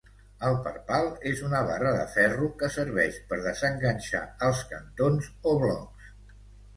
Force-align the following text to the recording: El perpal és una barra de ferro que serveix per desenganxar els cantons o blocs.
El 0.47 0.55
perpal 0.67 1.09
és 1.31 1.41
una 1.49 1.59
barra 1.67 1.91
de 1.97 2.07
ferro 2.13 2.47
que 2.61 2.69
serveix 2.75 3.19
per 3.33 3.39
desenganxar 3.49 4.23
els 4.49 4.63
cantons 4.73 5.29
o 5.53 5.55
blocs. 5.65 6.09